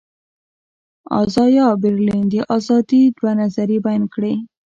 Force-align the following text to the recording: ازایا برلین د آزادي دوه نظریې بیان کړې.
ازایا 1.21 1.67
برلین 1.81 2.21
د 2.33 2.35
آزادي 2.55 3.01
دوه 3.17 3.31
نظریې 3.41 3.83
بیان 3.85 4.03
کړې. 4.13 4.33